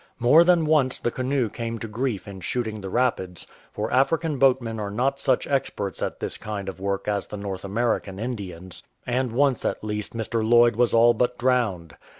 More 0.17 0.43
than 0.43 0.65
once 0.65 0.99
the 0.99 1.11
canoe 1.11 1.47
came 1.47 1.77
to 1.77 1.87
grief 1.87 2.27
in 2.27 2.39
shooting 2.41 2.81
the 2.81 2.89
rapids, 2.89 3.45
for 3.71 3.91
African 3.93 4.39
boatmen 4.39 4.79
are 4.79 4.89
not 4.89 5.19
such 5.19 5.45
experts 5.45 6.01
at 6.01 6.19
this 6.19 6.37
kind 6.39 6.67
of 6.67 6.79
work 6.79 7.07
as 7.07 7.27
the 7.27 7.37
North 7.37 7.63
American 7.63 8.17
Indians; 8.17 8.81
and 9.05 9.31
once 9.31 9.63
at 9.63 9.83
least 9.83 10.17
Mr. 10.17 10.43
Lloyd 10.43 10.75
was 10.75 10.91
all 10.95 11.13
but 11.13 11.37
drowned. 11.37 11.95